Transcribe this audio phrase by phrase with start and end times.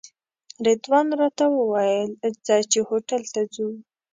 [0.65, 2.11] رضوان راته وویل
[2.45, 3.67] ځه چې هوټل ته ځو.